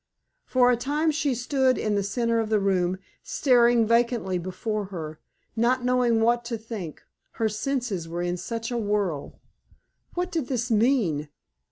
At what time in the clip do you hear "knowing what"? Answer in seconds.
5.85-6.43